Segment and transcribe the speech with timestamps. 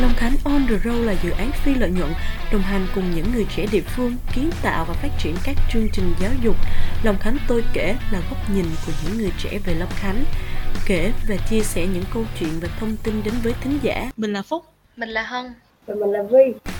[0.00, 2.10] Long Khánh On The Road là dự án phi lợi nhuận
[2.52, 5.88] đồng hành cùng những người trẻ địa phương kiến tạo và phát triển các chương
[5.92, 6.56] trình giáo dục.
[7.02, 10.24] Long Khánh tôi kể là góc nhìn của những người trẻ về Long Khánh,
[10.86, 14.10] kể và chia sẻ những câu chuyện và thông tin đến với thính giả.
[14.16, 14.64] Mình là Phúc,
[14.96, 15.54] mình là Hân
[15.86, 16.73] và mình là Vi.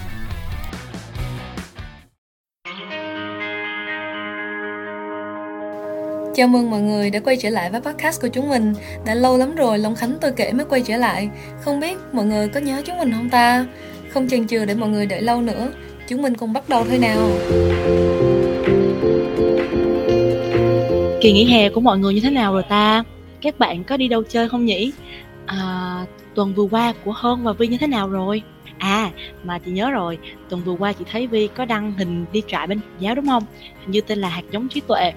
[6.37, 8.75] Chào mừng mọi người đã quay trở lại với podcast của chúng mình
[9.05, 11.29] Đã lâu lắm rồi Long Khánh tôi kể mới quay trở lại
[11.61, 13.67] Không biết mọi người có nhớ chúng mình không ta
[14.09, 15.69] Không chần chừ để mọi người đợi lâu nữa
[16.09, 17.29] Chúng mình cùng bắt đầu thôi nào
[21.21, 23.05] Kỳ nghỉ hè của mọi người như thế nào rồi ta?
[23.41, 24.93] Các bạn có đi đâu chơi không nhỉ?
[25.47, 28.43] À, tuần vừa qua của Hơn và Vi như thế nào rồi?
[28.79, 29.11] À,
[29.45, 32.67] mà chị nhớ rồi, tuần vừa qua chị thấy Vi có đăng hình đi trại
[32.67, 33.45] bên giáo đúng không?
[33.81, 35.13] Hình như tên là hạt giống trí tuệ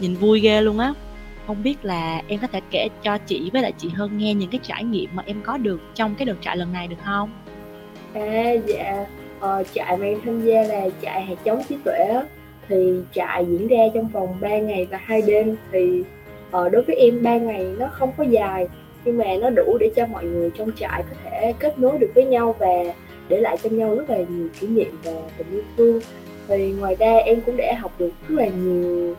[0.00, 0.92] nhìn vui ghê luôn á.
[1.46, 4.50] Không biết là em có thể kể cho chị với lại chị hơn nghe những
[4.50, 7.30] cái trải nghiệm mà em có được trong cái đợt trại lần này được không?
[8.14, 9.06] À dạ.
[9.40, 12.22] Ờ, trại mà em tham gia là trại hạt giống trí tuệ á.
[12.68, 15.56] Thì trại diễn ra trong vòng 3 ngày và hai đêm.
[15.72, 16.02] Thì
[16.50, 18.68] ờ, đối với em 3 ngày nó không có dài
[19.04, 22.10] nhưng mà nó đủ để cho mọi người trong trại có thể kết nối được
[22.14, 22.94] với nhau và
[23.28, 26.00] để lại cho nhau rất là nhiều kỷ niệm và tình yêu thương.
[26.48, 29.14] Thì ngoài ra em cũng đã học được rất là nhiều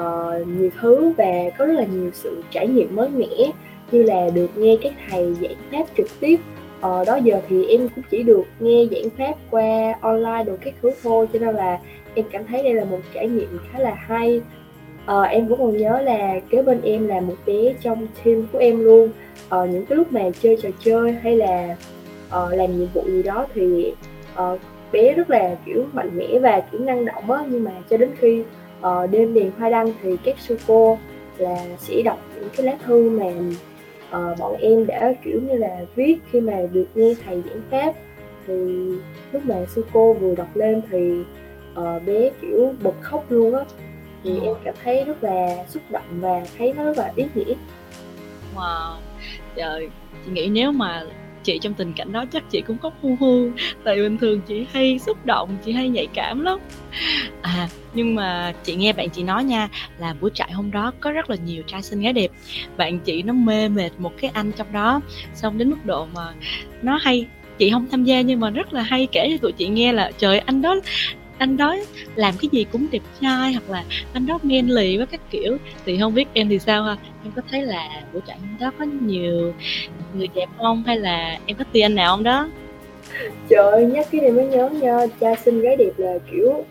[0.00, 3.50] uh, nhiều thứ và có rất là nhiều sự trải nghiệm mới mẻ
[3.92, 6.36] như là được nghe các thầy giảng pháp trực tiếp.
[6.80, 10.74] Ờ, đó giờ thì em cũng chỉ được nghe giảng pháp qua online đồ các
[10.82, 11.78] thứ thôi cho nên là
[12.14, 14.40] em cảm thấy đây là một trải nghiệm khá là hay.
[15.06, 18.58] Ờ, em cũng còn nhớ là kế bên em là một bé trong team của
[18.58, 19.10] em luôn.
[19.48, 21.76] Ờ, những cái lúc mà chơi trò chơi hay là
[22.26, 23.92] uh, làm nhiệm vụ gì đó thì
[24.32, 24.60] uh,
[24.92, 28.10] bé rất là kiểu mạnh mẽ và kiểu năng động á nhưng mà cho đến
[28.18, 28.42] khi
[28.88, 30.98] uh, đêm đèn hoa đăng thì các sư cô
[31.38, 33.26] là sẽ đọc những cái lá thư mà
[34.18, 37.94] uh, bọn em đã kiểu như là viết khi mà được nghe thầy giảng pháp.
[38.46, 38.54] Thì
[39.32, 41.20] lúc mà sư cô vừa đọc lên thì
[41.80, 43.64] uh, bé kiểu bật khóc luôn á.
[44.24, 44.44] Thì ừ.
[44.44, 47.54] em cảm thấy rất là xúc động và thấy nó rất là ý nghĩa.
[48.56, 48.94] Wow.
[49.56, 49.88] Trời
[50.24, 51.04] chị nghĩ nếu mà
[51.44, 53.50] chị trong tình cảnh đó chắc chị cũng khóc hu hu,
[53.84, 56.58] tại bình thường chị hay xúc động, chị hay nhạy cảm lắm.
[57.42, 59.68] À nhưng mà chị nghe bạn chị nói nha,
[59.98, 62.30] là buổi trại hôm đó có rất là nhiều trai xinh gái đẹp.
[62.76, 65.00] Bạn chị nó mê mệt một cái anh trong đó,
[65.34, 66.32] xong đến mức độ mà
[66.82, 67.26] nó hay,
[67.58, 70.10] chị không tham gia nhưng mà rất là hay kể cho tụi chị nghe là,
[70.18, 70.76] trời, anh đó
[71.38, 71.76] anh đó
[72.14, 75.56] làm cái gì cũng đẹp trai hoặc là anh đó men lì với các kiểu.
[75.86, 76.96] Thì không biết em thì sao ha?
[77.24, 79.54] Em có thấy là buổi trại hôm đó có nhiều
[80.14, 80.82] người đẹp không?
[80.86, 82.48] Hay là em có tiền anh nào không đó?
[83.48, 84.98] Trời ơi nhắc cái này mới nhớ nha.
[85.20, 86.64] Trai xinh gái đẹp là kiểu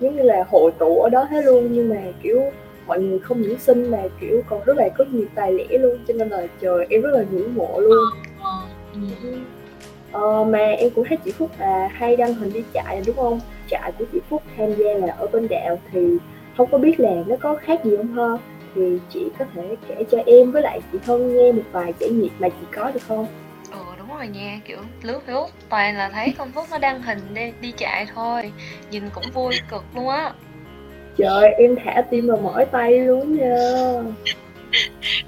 [0.00, 1.68] giống như là hội tụ ở đó hết luôn.
[1.72, 2.42] Nhưng mà kiểu
[2.86, 5.98] mọi người không những xinh mà kiểu còn rất là có nhiều tài lẻ luôn.
[6.08, 8.04] Cho nên là trời em rất là ngưỡng mộ luôn.
[8.42, 8.50] Ờ,
[8.94, 9.00] ừ.
[10.12, 13.40] ờ, mà em cũng thấy chị Phúc là hay đăng hình đi chạy đúng không?
[13.70, 16.16] Trại của chị Phúc tham gia là ở bên đạo thì
[16.56, 18.38] không có biết là nó có khác gì không ha
[18.74, 18.82] thì
[19.12, 22.32] chị có thể kể cho em với lại chị Hân nghe một vài trải nghiệm
[22.38, 23.26] mà chị có được không?
[23.70, 27.18] Ừ đúng rồi nha kiểu lướt Facebook toàn là thấy con Phúc nó đăng hình
[27.34, 28.52] đi, đi chạy thôi
[28.90, 30.32] nhìn cũng vui cực luôn á.
[31.16, 33.56] Trời em thả tim vào mỏi tay luôn nha.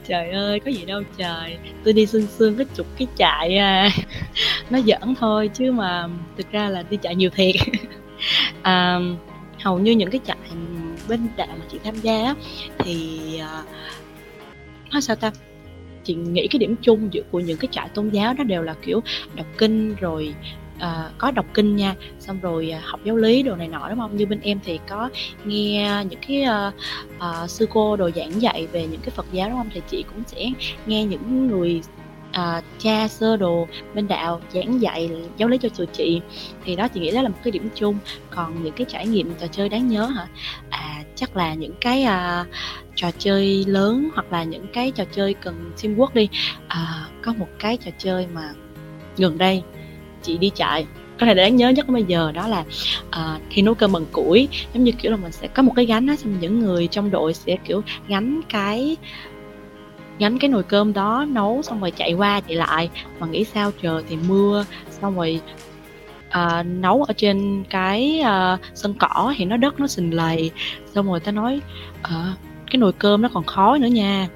[0.06, 3.90] Trời ơi có gì đâu trời tôi đi xương xương cái chục cái chạy à.
[4.70, 7.54] Nó giỡn thôi chứ mà thực ra là đi chạy nhiều thiệt.
[8.62, 8.98] À,
[9.62, 10.36] hầu như những cái trại
[11.08, 12.34] bên đạo mà chị tham gia
[12.78, 13.66] thì uh,
[14.92, 15.32] nói sao ta?
[16.04, 18.74] Chị nghĩ cái điểm chung giữa của những cái trại tôn giáo đó đều là
[18.82, 19.00] kiểu
[19.34, 20.34] đọc kinh rồi
[20.78, 23.98] à, có đọc kinh nha xong rồi à, học giáo lý đồ này nọ đúng
[23.98, 24.16] không?
[24.16, 25.08] Như bên em thì có
[25.44, 26.74] nghe những cái uh,
[27.16, 29.70] uh, sư cô đồ giảng dạy về những cái phật giáo đúng không?
[29.74, 30.50] Thì chị cũng sẽ
[30.86, 31.82] nghe những người
[32.32, 36.20] À, uh, cha sơ đồ bên đạo giảng dạy giáo lý cho tụi chị.
[36.64, 37.98] Thì đó chị nghĩ đó là một cái điểm chung.
[38.30, 40.26] Còn những cái trải nghiệm trò chơi đáng nhớ hả?
[40.70, 42.46] À chắc là những cái uh,
[42.94, 46.28] trò chơi lớn hoặc là những cái trò chơi cần teamwork đi.
[46.68, 48.52] À, có một cái trò chơi mà
[49.16, 49.62] gần đây
[50.22, 50.86] chị đi chạy.
[51.20, 52.64] Có thể đáng nhớ nhất bây giờ đó là
[53.10, 54.48] à, uh, khi nấu cơm bằng củi.
[54.74, 57.10] Giống như kiểu là mình sẽ có một cái gánh đó xong những người trong
[57.10, 58.96] đội sẽ kiểu gánh cái
[60.18, 62.90] gánh cái nồi cơm đó nấu xong rồi chạy qua chạy lại.
[63.20, 65.40] Mà nghĩ sao trời thì mưa xong rồi
[66.28, 70.50] uh, nấu ở trên cái uh, sân cỏ thì nó đất nó sình lầy.
[70.94, 71.60] Xong rồi ta nói
[72.00, 72.38] uh,
[72.70, 74.28] cái nồi cơm nó còn khói nữa nha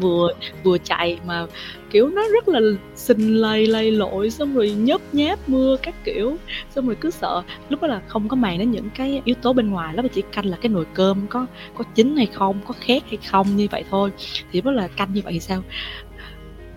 [0.00, 0.32] vừa
[0.64, 1.46] vừa chạy mà,
[1.90, 2.60] kiểu, nó rất là
[2.94, 6.36] xình lầy lầy lội, xong rồi nhớp nháp mưa các kiểu.
[6.70, 9.52] Xong rồi cứ sợ, lúc đó là không có màng đến những cái yếu tố
[9.52, 12.60] bên ngoài lúc mà chỉ canh là cái nồi cơm có có chín hay không,
[12.66, 14.10] có khét hay không, như vậy thôi.
[14.52, 15.62] Thì đó là canh như vậy thì sao?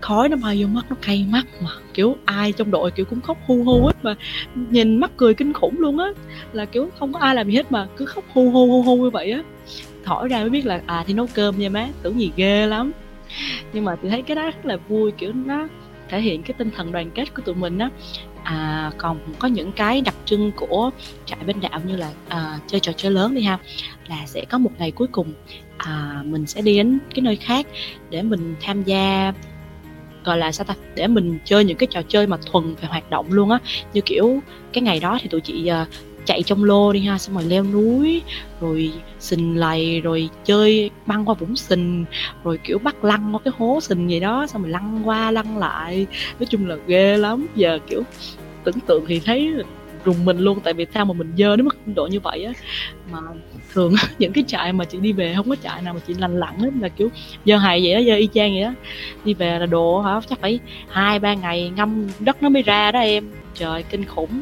[0.00, 3.20] Khói nó bay vô mắt, nó cay mắt mà, kiểu, ai trong đội kiểu cũng
[3.20, 4.14] khóc hu hu hết mà,
[4.54, 6.06] nhìn mắt cười kinh khủng luôn á.
[6.52, 8.96] Là kiểu không có ai làm gì hết mà, cứ khóc hu hu hu hu
[8.96, 9.42] như vậy á.
[10.04, 12.92] Thổi ra mới biết là à thì nấu cơm nha má, tưởng gì ghê lắm.
[13.72, 15.68] nhưng mà tôi thấy cái đó rất là vui kiểu nó
[16.08, 17.90] thể hiện cái tinh thần đoàn kết của tụi mình á.
[18.44, 20.90] À, còn có những cái đặc trưng của
[21.26, 23.58] trại bên đạo như là à, chơi trò chơi lớn đi ha
[24.06, 25.32] là sẽ có một ngày cuối cùng
[25.76, 27.66] à, mình sẽ đi đến cái nơi khác
[28.10, 29.32] để mình tham gia
[30.24, 33.10] gọi là sao ta để mình chơi những cái trò chơi mà thuần về hoạt
[33.10, 33.58] động luôn á.
[33.92, 34.40] Như kiểu
[34.72, 35.88] cái ngày đó thì tụi chị uh,
[36.26, 38.22] chạy trong lô đi ha, xong rồi leo núi,
[38.60, 42.04] rồi sình lầy, rồi chơi băng qua vũng sình,
[42.44, 45.58] rồi kiểu bắt lăn qua cái hố sình gì đó, xong rồi lăn qua, lăn
[45.58, 46.06] lại.
[46.40, 47.46] Nói chung là ghê lắm.
[47.54, 48.02] Giờ kiểu
[48.64, 49.52] tưởng tượng thì thấy
[50.04, 52.52] rùng mình luôn, tại vì sao mà mình dơ đến mức độ như vậy á.
[53.12, 53.18] Mà
[53.72, 56.40] thường những cái trại mà chị đi về không có trại nào mà chị lành
[56.40, 57.08] lặn hết, là kiểu
[57.44, 58.72] dơ hài vậy đó dơ y chang vậy đó
[59.24, 62.92] đi về là đồ hả, chắc phải hai ba ngày ngâm đất nó mới ra
[62.92, 63.30] đó em.
[63.54, 64.40] Trời, kinh khủng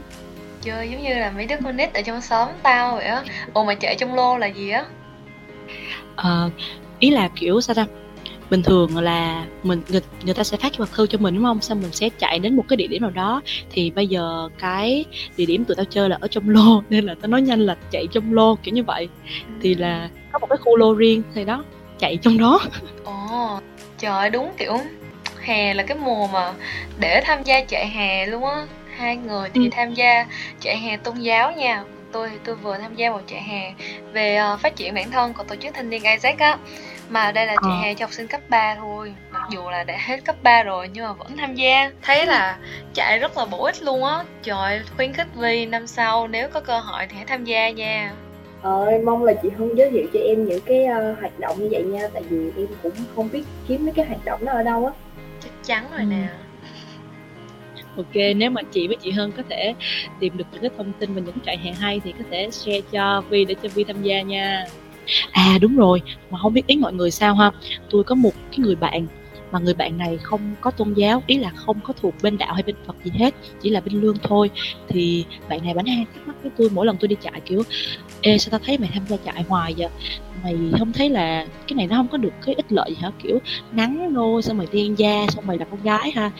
[0.62, 3.22] chơi giống như là mấy đứa con nít ở trong xóm tao vậy á.
[3.52, 4.84] Ồ mà chạy trong lô là gì á?
[6.16, 6.50] Ờ,
[6.98, 7.86] ý là kiểu sao ta?
[8.50, 11.44] Bình thường là mình người, người ta sẽ phát cái mật thư cho mình đúng
[11.44, 11.60] không?
[11.60, 13.42] Xong mình sẽ chạy đến một cái địa điểm nào đó.
[13.70, 15.04] Thì bây giờ cái
[15.36, 17.76] địa điểm tụi tao chơi là ở trong lô nên là tao nói nhanh là
[17.90, 19.08] chạy trong lô kiểu như vậy.
[19.60, 21.64] Thì là có một cái khu lô riêng thì đó
[21.98, 22.60] chạy trong đó.
[23.04, 23.60] Ồ
[23.98, 24.78] trời đúng kiểu
[25.40, 26.52] hè là cái mùa mà
[27.00, 28.66] để tham gia chạy hè luôn á
[29.02, 29.68] hai người thì ừ.
[29.72, 30.26] tham gia
[30.60, 31.84] chạy hè tôn giáo nha.
[32.12, 33.74] Tôi thì tôi vừa tham gia một chạy hè
[34.12, 36.58] về uh, phát triển bản thân của tổ chức thanh niên Isaac á.
[37.08, 37.80] Mà đây là chạy ờ.
[37.82, 39.14] hè cho học sinh cấp 3 thôi.
[39.30, 41.90] Mặc dù là đã hết cấp 3 rồi nhưng mà vẫn tham gia.
[42.02, 42.58] Thấy là
[42.94, 44.24] chạy rất là bổ ích luôn á.
[44.42, 48.12] Trời khuyến khích Vi năm sau nếu có cơ hội thì hãy tham gia nha.
[48.62, 51.56] Ờ, em mong là chị Hân giới thiệu cho em những cái uh, hoạt động
[51.58, 52.08] như vậy nha.
[52.14, 54.92] Tại vì em cũng không biết kiếm mấy cái hoạt động đó ở đâu á.
[55.40, 56.06] Chắc chắn rồi ừ.
[56.06, 56.28] nè
[57.96, 59.74] ok, nếu mà chị với chị Hân có thể
[60.20, 62.80] tìm được những cái thông tin về những trại hè hay thì có thể share
[62.80, 64.64] cho Vi để cho Vi tham gia nha.
[65.32, 67.50] À đúng rồi, mà không biết ý mọi người sao ha?
[67.90, 69.06] Tôi có một cái người bạn
[69.52, 72.54] mà người bạn này không có tôn giáo, ý là không có thuộc bên đạo
[72.54, 74.50] hay bên phật gì hết, chỉ là bên lương thôi.
[74.88, 77.62] Thì bạn này bánh hay thắc mắc với tôi, mỗi lần tôi đi chạy kiểu,
[78.20, 79.88] ê, sao tao thấy mày tham gia chạy hoài vậy?
[80.42, 83.10] Mày không thấy là cái này nó không có được cái ích lợi gì hả?
[83.22, 83.38] Kiểu
[83.72, 86.30] nắng nô, xong mày đen da xong mày là con gái ha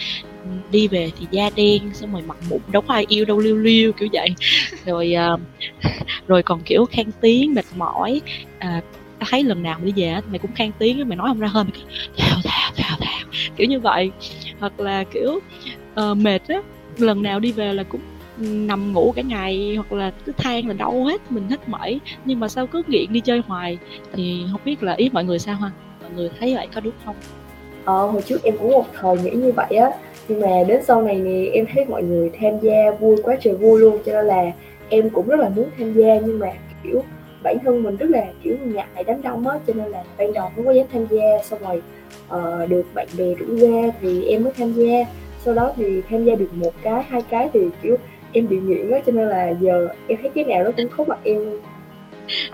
[0.71, 3.57] đi về thì da đen xong rồi mặt mụn đâu có ai yêu đâu liêu
[3.57, 4.29] liêu kiểu vậy.
[4.87, 5.41] Rồi uh,
[6.27, 8.21] rồi còn kiểu khan tiếng mệt mỏi.
[8.57, 8.85] Uh,
[9.21, 11.65] thấy lần nào mày đi về mày cũng khan tiếng mày nói không ra hơi
[11.65, 11.83] mày
[12.19, 13.19] thào thào thào
[13.57, 14.11] kiểu như vậy.
[14.61, 15.41] Hoặc là kiểu
[16.11, 16.57] uh, mệt á
[16.99, 18.01] lần nào đi về là cũng
[18.39, 22.41] nằm ngủ cả ngày hoặc là cứ than là đau hết mình hết mỏi nhưng
[22.41, 23.79] mà sao cứ nghiện đi chơi hoài
[24.13, 25.71] thì không biết là ý mọi người sao ha?
[26.03, 27.17] Mọi người thấy vậy có đúng không?
[27.85, 29.91] Ờ hồi trước em cũng một thời nghĩ như vậy á
[30.29, 33.55] nhưng mà đến sau này thì em thấy mọi người tham gia vui quá trời
[33.55, 34.53] vui luôn cho nên là
[34.89, 36.19] em cũng rất là muốn tham gia.
[36.19, 36.53] Nhưng mà
[36.83, 37.03] kiểu
[37.43, 40.49] bản thân mình rất là kiểu ngại đám đông á cho nên là ban đầu
[40.57, 41.43] không có dám tham gia.
[41.45, 41.83] Xong rồi
[42.37, 45.05] uh, được bạn bè rủ ra thì em mới tham gia.
[45.45, 47.97] Sau đó thì tham gia được một cái hai cái thì kiểu
[48.33, 51.09] em bị nghiện á cho nên là giờ em thấy cái nào nó cũng khúc
[51.09, 51.39] mặt em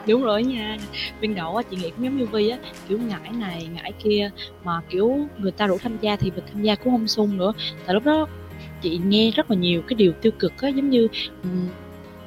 [0.07, 0.77] đúng rồi nha.
[1.21, 2.59] Viên đậu á chị nghĩ cũng giống như vi á
[2.89, 4.31] kiểu ngãi này ngãi kia
[4.65, 7.53] mà kiểu người ta rủ tham gia thì mình tham gia cũng không sung nữa.
[7.87, 8.27] Tại lúc đó
[8.83, 11.09] chị nghe rất là nhiều cái điều tiêu cực á giống như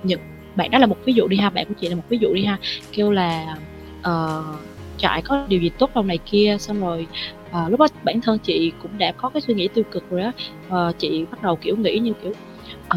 [0.03, 0.19] những
[0.55, 2.33] bạn đó là một ví dụ đi ha bạn của chị là một ví dụ
[2.33, 2.57] đi ha
[2.91, 3.57] kêu là
[3.99, 4.59] uh,
[4.97, 7.07] trại có điều gì tốt trong này kia xong rồi
[7.49, 10.21] uh, lúc đó bản thân chị cũng đã có cái suy nghĩ tiêu cực rồi
[10.21, 10.31] á.
[10.67, 12.31] Uh, chị bắt đầu kiểu nghĩ như kiểu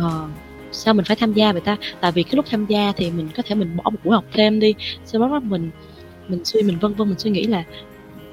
[0.04, 0.30] uh,
[0.74, 1.76] sao mình phải tham gia vậy ta?
[2.00, 4.24] Tại vì cái lúc tham gia thì mình có thể mình bỏ một buổi học
[4.32, 4.74] thêm đi.
[5.04, 5.70] Sau đó mình
[6.28, 7.64] mình suy, mình vân vân, mình suy nghĩ là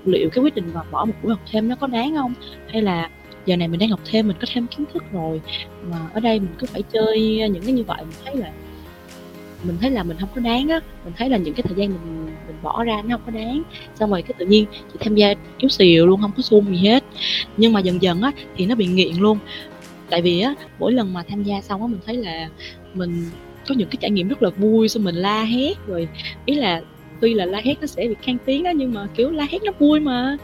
[0.06, 2.34] liệu cái quyết định mà bỏ một buổi học thêm nó có đáng không?
[2.68, 3.10] Hay là
[3.46, 5.42] giờ này mình đang học thêm, mình có thêm kiến thức rồi,
[5.90, 7.20] mà ở đây mình cứ phải chơi
[7.50, 8.52] những cái như vậy, mình thấy là,
[9.64, 10.80] mình thấy là mình không có đáng á.
[11.06, 13.64] Mình thấy là những cái thời gian mình mình bỏ ra nó không có đáng.
[13.96, 16.88] Xong rồi cái tự nhiên chị tham gia yếu xìu luôn, không có xung gì
[16.88, 17.04] hết.
[17.58, 19.38] Nhưng mà dần dần á thì nó bị nghiện luôn
[20.12, 22.50] tại vì á, mỗi lần mà tham gia xong á, mình thấy là
[22.94, 23.30] mình
[23.68, 26.08] có những cái trải nghiệm rất là vui, xong mình la hét rồi,
[26.46, 26.82] ý là
[27.22, 29.64] tuy là la hét nó sẽ bị khang tiếng đó nhưng mà, kiểu, la hét
[29.64, 30.38] nó vui mà.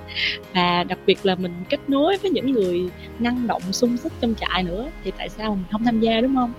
[0.53, 4.35] Và đặc biệt là mình kết nối với những người năng động, sung sức trong
[4.35, 6.53] trại nữa, thì tại sao mình không tham gia, đúng không?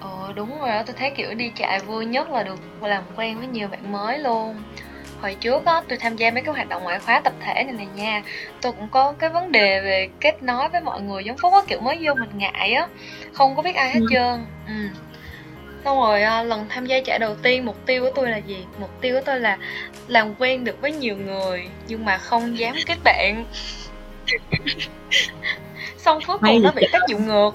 [0.00, 3.38] Ờ đúng rồi đó tôi thấy, kiểu, đi trại vui nhất là được làm quen
[3.38, 4.56] với nhiều bạn mới luôn
[5.24, 7.72] hồi trước á tôi tham gia mấy cái hoạt động ngoại khóa tập thể này
[7.72, 8.22] này nha.
[8.60, 11.60] Tôi cũng có cái vấn đề về kết nối với mọi người giống phúc á
[11.66, 12.86] kiểu mới vô mình ngại á
[13.32, 14.06] không có biết ai hết ừ.
[14.10, 14.46] trơn.
[14.66, 14.74] Ừ.
[15.84, 18.64] Xong rồi à, lần tham gia chạy đầu tiên mục tiêu của tôi là gì?
[18.78, 19.58] Mục tiêu của tôi là
[20.08, 23.44] làm quen được với nhiều người nhưng mà không dám kết bạn.
[25.96, 27.50] Xong cuối cùng nó bị tác dụng ngược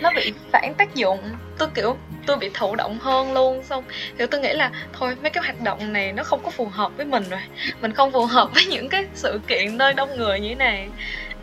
[0.00, 1.18] nó bị phản tác dụng.
[1.58, 3.84] Tôi kiểu tôi bị thụ động hơn luôn xong
[4.18, 6.96] kiểu tôi nghĩ là thôi mấy cái hoạt động này nó không có phù hợp
[6.96, 7.40] với mình rồi.
[7.80, 10.88] Mình không phù hợp với những cái sự kiện nơi đông người như thế này.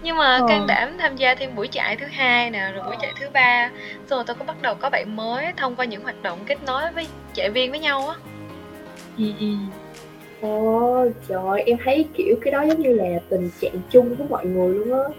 [0.01, 0.45] Nhưng mà ờ.
[0.47, 3.69] can đảm tham gia thêm buổi chạy thứ hai nè rồi buổi chạy thứ ba.
[4.09, 6.91] Rồi tôi có bắt đầu có bạn mới thông qua những hoạt động kết nối
[6.91, 8.15] với chạy viên với nhau á.
[9.17, 9.45] Ừ, ừ.
[10.41, 14.45] Ồ, trời em thấy kiểu cái đó giống như là tình trạng chung của mọi
[14.45, 15.09] người luôn á.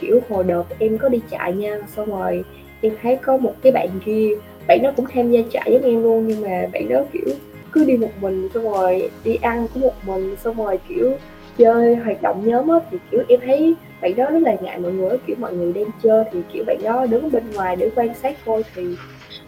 [0.00, 2.44] Kiểu hồi đợt em có đi chạy nha Xong rồi
[2.80, 4.28] em thấy có một cái bạn kia
[4.68, 7.34] Bạn nó cũng tham gia chạy giống em luôn Nhưng mà bạn đó kiểu
[7.72, 11.12] cứ đi một mình Xong rồi đi ăn cũng một mình Xong rồi kiểu
[11.58, 14.92] chơi hoạt động nhóm á Thì kiểu em thấy bạn đó rất là ngại mọi
[14.92, 18.14] người Kiểu mọi người đang chơi thì kiểu bạn đó đứng bên ngoài để quan
[18.14, 18.96] sát thôi Thì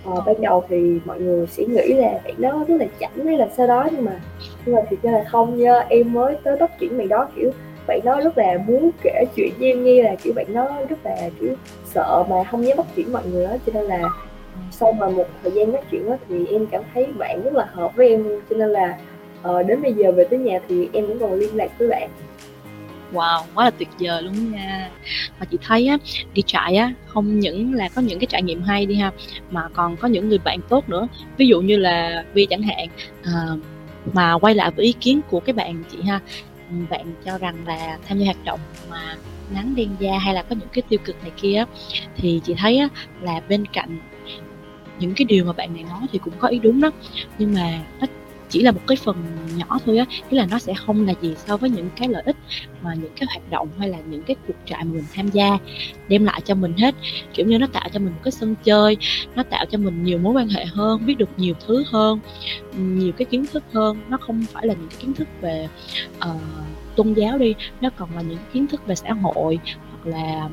[0.09, 3.39] uh, ban đầu thì mọi người sẽ nghĩ là bạn đó rất là chảnh hay
[3.39, 4.21] là sau đó nhưng mà
[4.67, 7.51] nhưng mà thực ra là không nha em mới tới bắt chuyển bạn đó kiểu
[7.89, 10.99] bạn nó rất là muốn kể chuyện với em nghe là kiểu bạn nó rất
[11.05, 11.55] là kiểu
[11.85, 14.11] sợ mà không dám bắt chuyện mọi người đó cho nên là
[14.71, 17.67] sau mà một thời gian nói chuyện đó thì em cảm thấy bạn rất là
[17.73, 18.99] hợp với em cho nên là
[19.49, 22.11] uh, đến bây giờ về tới nhà thì em vẫn còn liên lạc với bạn.
[23.13, 24.91] Wow quá là tuyệt vời luôn nha.
[25.41, 25.99] Mà chị thấy á
[26.35, 29.13] đi trại á không những là có những cái trải nghiệm hay đi ha
[29.51, 31.09] mà còn có những người bạn tốt nữa.
[31.37, 32.89] Ví dụ như là vi chẳng hạn
[33.21, 33.59] uh,
[34.13, 36.21] mà quay lại với ý kiến của cái bạn chị ha
[36.91, 38.61] bạn cho rằng là tham gia hoạt động
[38.91, 39.17] mà
[39.55, 41.65] nắng đen da hay là có những cái tiêu cực này kia
[42.17, 42.89] thì chị thấy á,
[43.21, 43.99] là bên cạnh
[44.99, 46.91] những cái điều mà bạn này nói thì cũng có ý đúng đó.
[47.39, 48.07] Nhưng mà nó
[48.49, 49.17] chỉ là một cái phần
[49.57, 52.23] nhỏ thôi á tức là nó sẽ không là gì so với những cái lợi
[52.27, 52.37] ích
[52.83, 55.59] mà những cái hoạt động hay là những cái cuộc trại mà mình tham gia
[56.09, 56.95] đem lại cho mình hết.
[57.35, 58.97] Kiểu như nó tạo cho mình một cái sân chơi
[59.35, 62.21] nó tạo cho mình nhiều mối quan hệ hơn biết được nhiều thứ hơn
[62.79, 63.97] nhiều cái kiến thức hơn.
[64.09, 65.69] Nó không phải là những cái kiến thức về
[66.17, 66.41] uh,
[66.97, 69.59] tôn giáo đi nó còn là những kiến thức về xã hội
[69.91, 70.49] hoặc là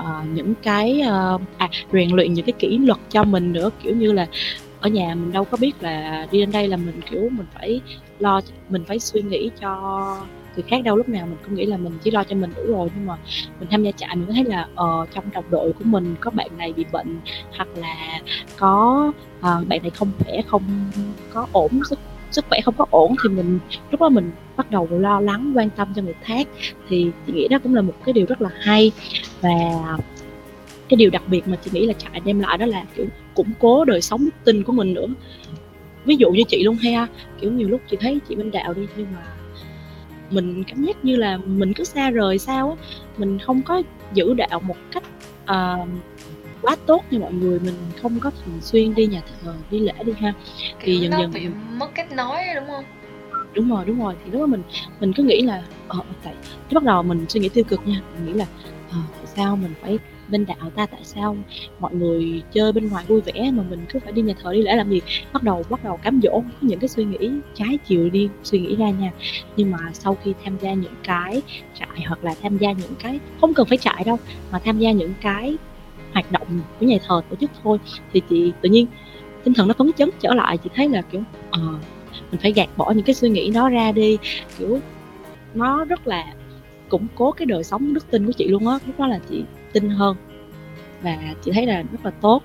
[0.00, 1.02] uh, những cái
[1.34, 3.70] uh, à rèn luyện những cái kỷ luật cho mình nữa.
[3.82, 4.26] Kiểu như là
[4.80, 7.80] ở nhà mình đâu có biết là đi đến đây là mình kiểu mình phải
[8.18, 9.76] lo mình phải suy nghĩ cho
[10.56, 10.96] người khác đâu.
[10.96, 13.16] Lúc nào mình cũng nghĩ là mình chỉ lo cho mình đủ rồi nhưng mà
[13.60, 16.48] mình tham gia trại mình thấy là ờ, trong đồng đội của mình có bạn
[16.58, 17.20] này bị bệnh
[17.56, 18.20] hoặc là
[18.58, 20.62] có uh, bạn này không khỏe không
[21.32, 21.98] có ổn sức
[22.30, 23.58] sức khỏe không có ổn thì mình
[23.90, 26.46] lúc đó mình bắt đầu lo lắng quan tâm cho người khác.
[26.88, 28.92] Thì chị nghĩ đó cũng là một cái điều rất là hay.
[29.40, 29.50] Và
[30.90, 33.52] cái điều đặc biệt mà chị nghĩ là trại đem lại đó là kiểu củng
[33.58, 35.06] cố đời sống đức tin của mình nữa.
[36.04, 37.06] Ví dụ như chị luôn ha
[37.40, 39.22] kiểu nhiều lúc chị thấy chị bên đạo đi nhưng mà
[40.30, 42.86] mình cảm giác như là mình cứ xa rời sao á
[43.18, 43.82] mình không có
[44.12, 45.02] giữ đạo một cách
[45.42, 45.88] uh,
[46.62, 49.92] quá tốt như mọi người mình không có thường xuyên đi nhà thờ đi lễ
[50.04, 50.32] đi ha.
[50.80, 52.84] Thì dần dần bị mất kết nối đúng không?
[53.54, 54.14] Đúng rồi đúng rồi.
[54.24, 54.62] Thì lúc đó mình
[55.00, 56.34] mình cứ nghĩ là ờ tại
[56.72, 58.00] bắt đầu mình suy nghĩ tiêu cực nha.
[58.14, 58.46] Mình nghĩ là
[58.90, 59.98] ờ, tại sao mình phải
[60.30, 61.36] bên đạo ta tại sao
[61.80, 64.62] mọi người chơi bên ngoài vui vẻ mà mình cứ phải đi nhà thờ đi
[64.62, 65.00] lễ làm gì
[65.32, 68.60] bắt đầu bắt đầu cám dỗ có những cái suy nghĩ trái chiều đi suy
[68.60, 69.12] nghĩ ra nha.
[69.56, 71.42] Nhưng mà sau khi tham gia những cái
[71.78, 74.18] trại hoặc là tham gia những cái không cần phải trại đâu
[74.52, 75.56] mà tham gia những cái
[76.12, 77.78] hoạt động của nhà thờ tổ chức thôi
[78.12, 78.86] thì chị tự nhiên
[79.44, 80.58] tinh thần nó phấn chấn trở lại.
[80.58, 81.80] Chị thấy là kiểu ờ uh,
[82.30, 84.18] mình phải gạt bỏ những cái suy nghĩ đó ra đi.
[84.58, 84.78] Kiểu
[85.54, 86.34] nó rất là
[86.88, 88.78] củng cố cái đời sống đức tin của chị luôn á.
[88.86, 89.42] Lúc đó là chị
[89.72, 90.16] tin hơn.
[91.02, 92.42] Và chị thấy là rất là tốt.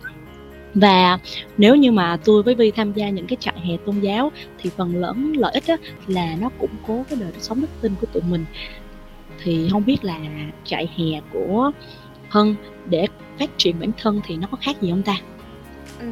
[0.74, 1.20] Và
[1.58, 4.70] nếu như mà tôi với Vi tham gia những cái trại hè tôn giáo thì
[4.78, 5.76] phần lớn lợi ích á,
[6.08, 8.46] là nó củng cố cái đời sống đức tin của tụi mình.
[9.44, 10.20] Thì không biết là
[10.66, 11.72] trại hè của
[12.30, 12.56] Hân
[12.90, 13.08] để
[13.40, 15.18] phát triển bản thân thì nó có khác gì không ta?
[16.00, 16.06] Ừ,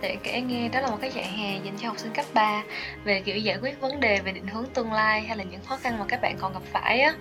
[0.00, 2.62] để kể nghe đó là một cái trại hè dành cho học sinh cấp 3
[3.04, 5.76] về kiểu giải quyết vấn đề về định hướng tương lai hay là những khó
[5.76, 7.14] khăn mà các bạn còn gặp phải á.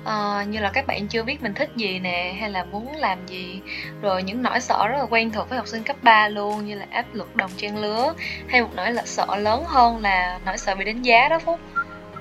[0.00, 3.26] Uh, như là các bạn chưa biết mình thích gì nè hay là muốn làm
[3.26, 3.60] gì.
[4.02, 6.74] Rồi những nỗi sợ rất là quen thuộc với học sinh cấp 3 luôn như
[6.74, 8.14] là áp lực đồng trang lứa
[8.48, 11.60] hay một nỗi là sợ lớn hơn là nỗi sợ bị đánh giá đó phúc.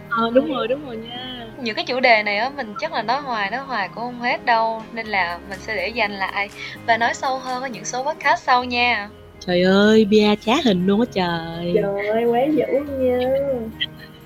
[0.09, 1.47] Ờ đúng rồi đúng rồi nha.
[1.61, 4.21] Những cái chủ đề này á mình chắc là nói hoài nói hoài cũng không
[4.21, 6.49] hết đâu nên là mình sẽ để dành lại
[6.85, 9.09] và nói sâu hơn ở những số podcast sau nha
[9.49, 11.73] trời ơi bia chá hình luôn á trời.
[11.75, 12.65] Trời ơi quá dữ
[12.99, 13.29] nha.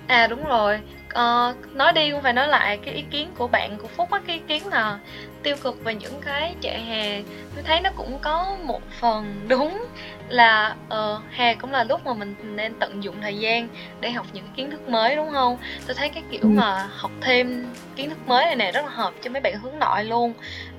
[0.07, 0.79] À đúng rồi.
[1.05, 4.19] Uh, nói đi cũng phải nói lại cái ý kiến của bạn của phúc á
[4.27, 4.99] cái ý kiến là
[5.43, 7.21] tiêu cực về những cái trại hè.
[7.55, 9.85] Tôi thấy nó cũng có một phần đúng
[10.29, 13.67] là uh, hè cũng là lúc mà mình nên tận dụng thời gian
[14.01, 15.57] để học những kiến thức mới đúng không?
[15.87, 16.47] Tôi thấy cái kiểu ừ.
[16.47, 17.65] mà học thêm
[17.95, 20.33] kiến thức mới này nè rất là hợp cho mấy bạn hướng nội luôn.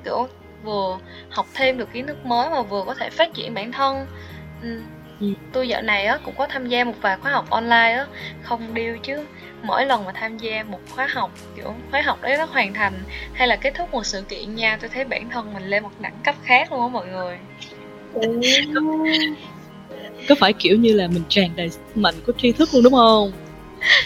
[0.05, 0.29] Kiểu
[0.65, 0.99] vừa
[1.31, 4.07] học thêm được kiến thức mới mà vừa có thể phát triển bản thân
[4.65, 4.81] ừ,
[5.21, 5.27] ừ.
[5.53, 8.07] tôi dạo này á cũng có tham gia một vài khóa học online á
[8.43, 9.25] không điêu chứ.
[9.63, 12.93] Mỗi lần mà tham gia một khóa học kiểu khóa học đấy nó hoàn thành
[13.33, 15.93] hay là kết thúc một sự kiện nha tôi thấy bản thân mình lên một
[16.01, 17.39] đẳng cấp khác luôn á mọi người.
[20.29, 23.33] Có phải kiểu như là mình tràn đầy mạnh của tri thức luôn đúng không?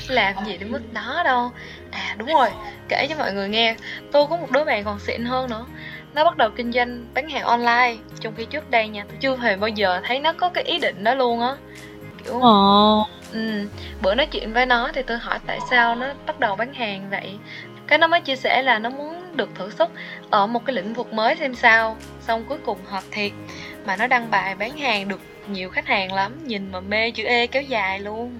[0.09, 1.51] Làm gì đến mức đó đâu.
[1.91, 2.49] À đúng rồi
[2.89, 3.77] kể cho mọi người nghe.
[4.13, 5.67] Tôi có một đứa bạn còn xịn hơn nữa
[6.15, 7.97] nó bắt đầu kinh doanh bán hàng online.
[8.21, 10.79] Trong khi trước đây nha tôi chưa hề bao giờ thấy nó có cái ý
[10.79, 11.57] định đó luôn á.
[12.25, 12.51] Kiểu ờ.
[13.33, 13.69] ừ
[14.03, 17.11] bữa nói chuyện với nó thì tôi hỏi tại sao nó bắt đầu bán hàng
[17.11, 17.39] vậy?
[17.87, 19.89] Cái nó mới chia sẻ là nó muốn được thử sức
[20.31, 21.97] ở một cái lĩnh vực mới xem sao.
[22.21, 23.33] Xong cuối cùng hợp thiệt
[23.87, 27.25] mà nó đăng bài bán hàng được nhiều khách hàng lắm nhìn mà mê chữ
[27.25, 28.39] e kéo dài luôn.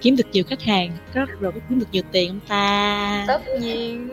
[0.00, 3.24] Kiếm được nhiều khách hàng rất rồi có kiếm được nhiều tiền không ta?
[3.28, 4.08] Tất nhiên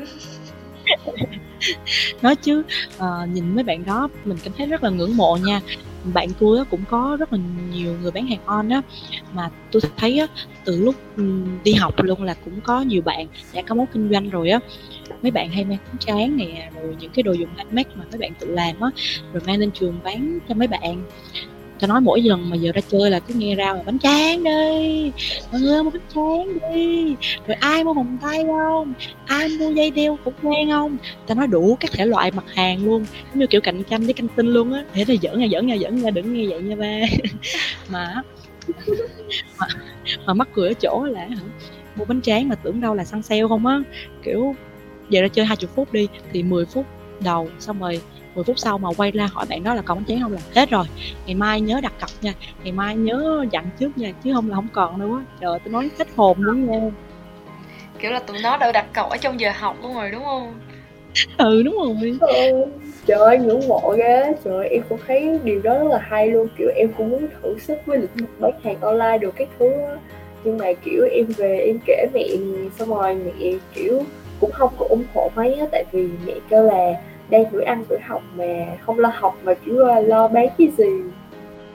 [2.21, 2.63] nói chứ
[2.97, 5.61] uh, nhìn mấy bạn đó mình cảm thấy rất là ngưỡng mộ nha.
[6.13, 7.39] Bạn tôi cũng có rất là
[7.71, 8.81] nhiều người bán hàng on á
[9.33, 10.27] mà tôi thấy á
[10.65, 11.23] từ lúc ừ,
[11.63, 14.59] đi học luôn là cũng có nhiều bạn đã có mối kinh doanh rồi á.
[15.21, 18.19] Mấy bạn hay mang bánh tráng nè rồi những cái đồ dùng handmade mà mấy
[18.19, 18.89] bạn tự làm á
[19.33, 21.03] rồi mang lên trường bán cho mấy bạn
[21.79, 24.43] cho nói mỗi lần mà giờ ra chơi là cứ nghe ra mà bánh tráng
[24.43, 25.11] đi.
[25.51, 27.15] Mọi người mua bánh tráng đi.
[27.47, 28.93] Rồi ai mua vòng tay không?
[29.25, 30.97] Ai mua dây đeo cũng quen không?
[31.27, 33.05] Ta nói đủ các thể loại mặt hàng luôn.
[33.29, 34.83] Giống như kiểu cạnh tranh với canh tinh luôn á.
[34.93, 36.99] Thế là giỡn nha giỡn nha giỡn nha đừng nghe vậy nha ba.
[37.89, 38.21] Mà
[39.59, 39.67] mà,
[40.25, 41.27] mà mắc cười ở chỗ là
[41.95, 43.79] mua bánh tráng mà tưởng đâu là săn sale không á.
[44.23, 44.55] Kiểu
[45.09, 46.85] giờ ra chơi hai chục phút đi thì 10 phút
[47.23, 48.01] đầu xong rồi
[48.35, 50.33] 10 phút sau mà quay ra hỏi bạn đó là còn bánh tráng không?
[50.33, 50.85] Là hết rồi
[51.25, 52.33] ngày mai nhớ đặt cọc nha
[52.63, 55.89] ngày mai nhớ dặn trước nha chứ không là không còn nữa trời tôi nói
[55.99, 56.79] hết hồn luôn nha.
[57.99, 60.53] Kiểu là tụi nó đã đặt cọc ở trong giờ học luôn rồi đúng không?
[61.37, 62.17] Ừ đúng rồi.
[62.21, 62.65] Ừ,
[63.05, 64.33] trời ơi ngưỡng mộ ghê.
[64.45, 66.47] Trời em cũng thấy điều đó rất là hay luôn.
[66.57, 69.69] Kiểu em cũng muốn thử sức với lĩnh vực bán hàng online được các thứ
[69.71, 69.95] đó.
[70.43, 72.27] nhưng mà kiểu em về em kể mẹ
[72.79, 74.03] xong rồi mẹ kiểu
[74.39, 76.93] cũng không có ủng hộ mấy á, tại vì mẹ kêu là
[77.29, 78.45] đang tuổi ăn tuổi học mà
[78.81, 79.71] không lo học mà chỉ
[80.05, 81.03] lo bán cái gì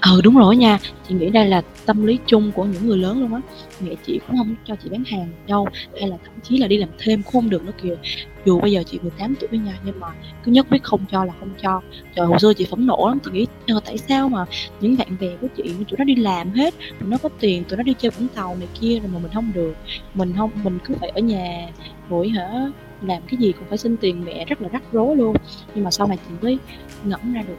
[0.04, 0.78] ừ đúng rồi nha.
[1.08, 3.40] Chị nghĩ đây là tâm lý chung của những người lớn luôn á.
[3.80, 5.68] Mẹ chị cũng không cho chị bán hàng đâu
[6.00, 7.96] hay là thậm chí là đi làm thêm cũng không được nữa kìa.
[8.44, 10.06] Dù bây giờ chị 18 tuổi nha nhưng mà
[10.44, 11.80] cứ nhất quyết không cho là không cho.
[12.16, 14.44] Trời hồi xưa chị phẫn nộ lắm chị nghĩ ờ, tại sao mà
[14.80, 17.76] những bạn bè của chị tụi nó đi làm hết tụi nó có tiền tụi
[17.76, 19.74] nó đi chơi vũng tàu này kia rồi mà mình không được.
[20.14, 21.68] Mình không mình cứ phải ở nhà
[22.10, 22.70] rồi hả
[23.02, 25.36] làm cái gì cũng phải xin tiền mẹ rất là rắc rối luôn.
[25.74, 26.58] Nhưng mà sau này chị mới
[27.04, 27.56] ngẫm ra được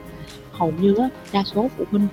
[0.58, 2.08] hầu như á, đa số phụ huynh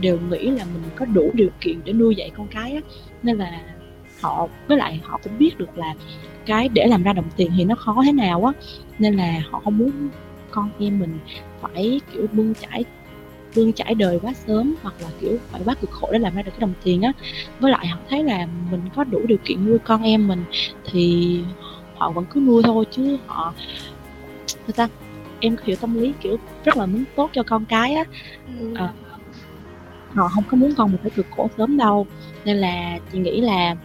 [0.00, 2.80] đều nghĩ là mình có đủ điều kiện để nuôi dạy con cái á.
[3.22, 3.60] Nên là
[4.20, 5.94] họ, với lại họ cũng biết được là
[6.46, 8.52] cái để làm ra đồng tiền thì nó khó thế nào á.
[8.98, 9.90] Nên là họ không muốn
[10.50, 11.18] con em mình
[11.60, 12.84] phải, kiểu, bươn chải
[13.56, 16.42] bươn chải đời quá sớm hoặc là, kiểu, phải quá cực khổ để làm ra
[16.42, 17.12] được cái đồng tiền á.
[17.60, 20.44] Với lại họ thấy là mình có đủ điều kiện nuôi con em mình
[20.84, 21.40] thì
[21.96, 23.54] họ vẫn cứ nuôi thôi chứ họ,
[24.66, 24.88] người ta
[25.40, 28.04] em hiểu tâm lý kiểu rất là muốn tốt cho con cái á.
[28.74, 28.92] À,
[30.14, 32.06] họ không có muốn con mình phải cực khổ sớm đâu
[32.44, 33.76] nên là chị nghĩ là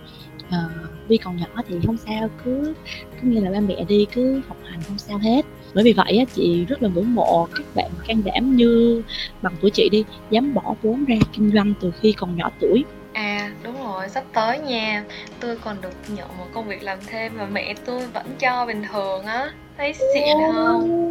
[0.48, 2.74] uh, Vi còn nhỏ thì không sao cứ
[3.22, 5.46] cứ như là ba mẹ đi cứ học hành không sao hết.
[5.74, 9.02] Bởi vì vậy á, chị rất là ngưỡng mộ các bạn can đảm như
[9.42, 12.84] bằng tuổi chị đi dám bỏ vốn ra kinh doanh từ khi còn nhỏ tuổi.
[13.14, 15.04] À đúng rồi, sắp tới nha.
[15.40, 18.84] Tôi còn được nhận một công việc làm thêm Mà mẹ tôi vẫn cho bình
[18.92, 21.10] thường á Thấy xịn không?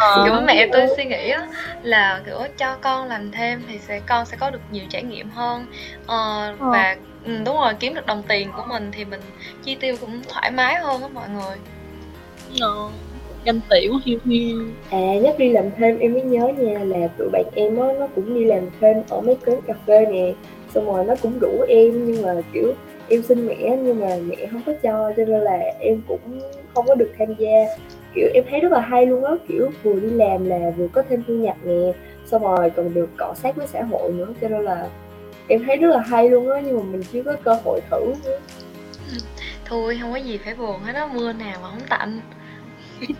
[0.00, 0.24] Ờ.
[0.24, 1.48] Kiểu mẹ tôi suy nghĩ á
[1.82, 5.30] Là kiểu cho con làm thêm Thì sẽ con sẽ có được nhiều trải nghiệm
[5.30, 5.66] hơn
[6.06, 6.70] ờ, ờ.
[6.72, 9.20] Và ừ, đúng rồi, kiếm được đồng tiền của mình Thì mình
[9.64, 11.56] chi tiêu cũng thoải mái hơn á mọi người
[12.60, 12.88] Ờ
[13.44, 17.08] ganh tị quá hiu hiu à nhắc đi làm thêm em mới nhớ nha là
[17.18, 20.32] tụi bạn em á nó cũng đi làm thêm ở mấy quán cà phê nè
[20.74, 22.74] xong rồi nó cũng rủ em nhưng mà kiểu
[23.08, 26.40] em xin mẹ nhưng mà mẹ không có cho cho nên là em cũng
[26.74, 27.50] không có được tham gia
[28.14, 31.02] kiểu em thấy rất là hay luôn á kiểu vừa đi làm là vừa có
[31.08, 31.92] thêm thu nhập nè
[32.26, 34.88] xong rồi còn được cọ sát với xã hội nữa cho nên là
[35.48, 38.14] em thấy rất là hay luôn á nhưng mà mình chưa có cơ hội thử
[38.24, 38.38] nữa.
[39.64, 42.20] Thôi không có gì phải buồn hết đó mưa nào mà không tạnh.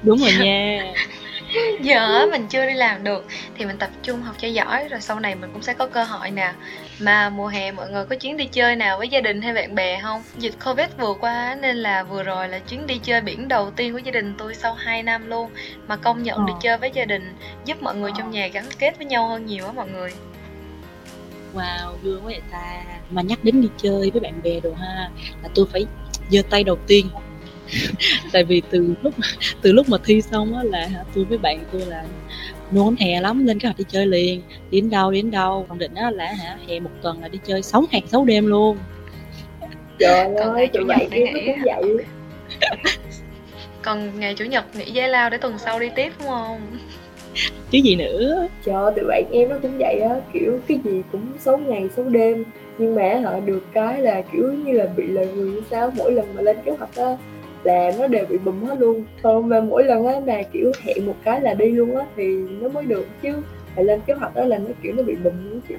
[0.03, 0.93] Đúng rồi nha.
[1.81, 3.25] Giờ mình chưa đi làm được
[3.59, 6.05] thì mình tập trung học cho giỏi rồi sau này mình cũng sẽ có cơ
[6.05, 6.53] hội nè.
[7.01, 9.75] Mà mùa hè mọi người có chuyến đi chơi nào với gia đình hay bạn
[9.75, 10.23] bè không?
[10.39, 13.93] Dịch covid vừa qua nên là vừa rồi là chuyến đi chơi biển đầu tiên
[13.93, 15.51] của gia đình tôi sau 2 năm luôn
[15.87, 16.45] mà công nhận ờ.
[16.47, 17.35] được chơi với gia đình
[17.65, 20.13] giúp mọi người trong nhà gắn kết với nhau hơn nhiều á mọi người.
[21.55, 22.85] Wow vui quá vậy ta.
[23.11, 25.11] Mà nhắc đến đi chơi với bạn bè đồ ha
[25.43, 25.87] là tôi phải
[26.31, 27.07] giơ tay đầu tiên.
[28.33, 29.15] Tại vì từ lúc
[29.63, 32.05] từ lúc mà thi xong á là tôi với bạn tôi là
[32.73, 34.43] nôn hè lắm lên kế hoạch đi chơi liền.
[34.71, 35.67] Đi đến đâu đến đâu.
[35.69, 38.47] Còn định á là hả hè một tuần là đi chơi sáu ngày sáu đêm
[38.47, 38.77] luôn.
[39.99, 42.05] Trời ơi tụi vậy em nó cũng vậy.
[43.83, 46.61] Còn ngày chủ nhật nghỉ giải lao để tuần sau đi tiếp đúng không?
[47.71, 48.49] Chứ gì nữa.
[48.65, 50.17] Trời tụi bạn em nó cũng vậy á.
[50.33, 52.45] Kiểu cái gì cũng sáu ngày sáu đêm.
[52.79, 56.13] Nhưng mà họ được cái là kiểu như là bị lời người như sao mỗi
[56.13, 57.17] lần mà lên kế hoạch á
[57.65, 59.05] là nó đều bị bùm hết luôn.
[59.23, 62.25] Còn mà mỗi lần á là kiểu hẹn một cái là đi luôn á thì
[62.61, 63.33] nó mới được chứ.
[63.75, 65.75] Phải lên kế hoạch đó là nó kiểu nó bị bùm luôn chị.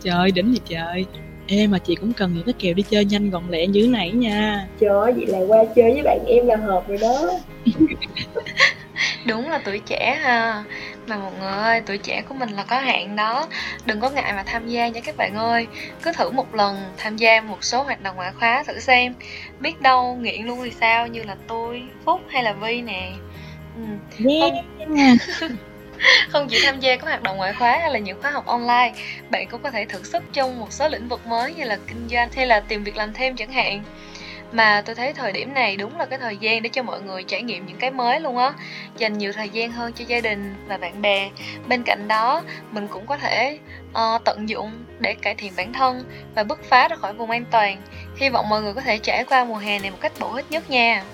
[0.00, 1.06] Trời đỉnh gì trời.
[1.46, 3.88] Ê mà chị cũng cần những cái kèo đi chơi nhanh gọn lẹ như thế
[3.88, 4.66] này nha.
[4.80, 7.30] Trời ơi, vậy là qua chơi với bạn em là hợp rồi đó.
[9.26, 10.64] Đúng là tuổi trẻ ha
[11.08, 13.46] Mà mọi người ơi, tuổi trẻ của mình là có hạn đó
[13.86, 15.66] Đừng có ngại mà tham gia nha các bạn ơi
[16.02, 19.14] Cứ thử một lần tham gia một số hoạt động ngoại khóa thử xem
[19.60, 23.12] Biết đâu nghiện luôn thì sao Như là tôi, Phúc hay là Vi nè
[23.76, 23.82] ừ.
[24.28, 24.52] yeah.
[25.40, 25.50] Không...
[26.28, 28.92] không chỉ tham gia các hoạt động ngoại khóa hay là những khóa học online
[29.30, 32.08] bạn cũng có thể thử sức trong một số lĩnh vực mới như là kinh
[32.10, 33.82] doanh hay là tìm việc làm thêm chẳng hạn
[34.52, 37.22] mà tôi thấy thời điểm này đúng là cái thời gian để cho mọi người
[37.22, 38.52] trải nghiệm những cái mới luôn á.
[38.96, 41.30] Dành nhiều thời gian hơn cho gia đình và bạn bè.
[41.68, 43.58] Bên cạnh đó mình cũng có thể
[43.90, 47.44] uh, tận dụng để cải thiện bản thân và bứt phá ra khỏi vùng an
[47.50, 47.82] toàn.
[48.16, 50.50] Hy vọng mọi người có thể trải qua mùa hè này một cách bổ ích
[50.50, 51.04] nhất nha.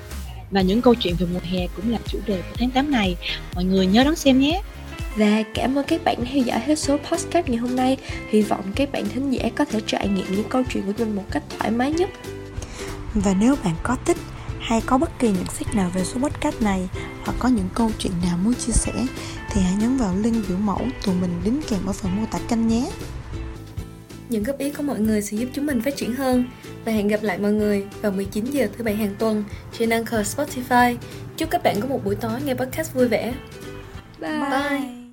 [0.50, 3.16] Và những câu chuyện về mùa hè cũng là chủ đề của tháng 8 này.
[3.54, 4.60] Mọi người nhớ đón xem nhé.
[5.16, 7.96] Và cảm ơn các bạn đã theo dõi hết số podcast ngày hôm nay.
[8.30, 11.16] Hy vọng các bạn thính giả có thể trải nghiệm những câu chuyện của mình
[11.16, 12.10] một cách thoải mái nhất
[13.14, 14.16] Và nếu bạn có thích
[14.60, 16.88] hay có bất kỳ nhận xét nào về số podcast này
[17.24, 18.92] hoặc có những câu chuyện nào muốn chia sẻ
[19.50, 22.38] thì hãy nhấn vào link biểu mẫu tụi mình đính kèm ở phần mô tả
[22.48, 22.90] kênh nhé.
[24.28, 26.44] Những góp ý của mọi người sẽ giúp chúng mình phát triển hơn
[26.84, 29.44] và hẹn gặp lại mọi người vào 19 giờ thứ bảy hàng tuần
[29.78, 30.96] trên Anchor Spotify.
[31.36, 33.34] Chúc các bạn có một buổi tối nghe podcast vui vẻ.
[34.20, 34.40] Bye.
[34.40, 35.03] Bye.